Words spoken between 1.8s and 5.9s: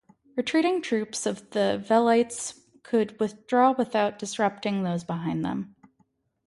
"velites" could withdraw without disrupting those behind them.